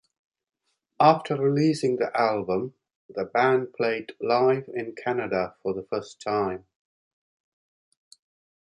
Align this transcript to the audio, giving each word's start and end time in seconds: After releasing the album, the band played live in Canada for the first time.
After 0.99 1.35
releasing 1.35 1.97
the 1.97 2.09
album, 2.19 2.73
the 3.07 3.23
band 3.23 3.73
played 3.75 4.13
live 4.19 4.67
in 4.73 4.95
Canada 4.95 5.55
for 5.61 5.75
the 5.75 5.83
first 5.83 6.19
time. 6.19 6.65